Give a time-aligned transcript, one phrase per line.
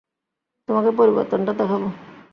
[0.67, 1.81] তোমাকে পরিবর্তনটা দেখাব।